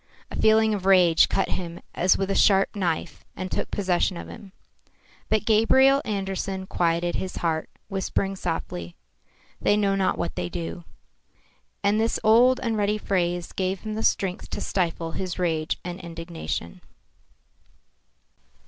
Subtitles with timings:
[0.31, 4.27] A feeling of rage cut him as with a sharp knife and took possession of
[4.29, 4.51] him.
[5.29, 8.95] But Gabriel Andersen quieted his heart, whispering softly,
[9.61, 10.85] "They know not what they do."
[11.83, 15.99] And this old and ready phrase gave him the strength to stifle his rage and
[15.99, 16.81] indignation.